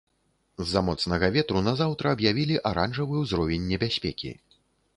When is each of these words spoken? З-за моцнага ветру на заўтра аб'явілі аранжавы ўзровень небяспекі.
З-за 0.63 0.81
моцнага 0.87 1.29
ветру 1.35 1.61
на 1.67 1.73
заўтра 1.83 2.15
аб'явілі 2.19 2.57
аранжавы 2.73 3.23
ўзровень 3.25 3.71
небяспекі. 3.77 4.37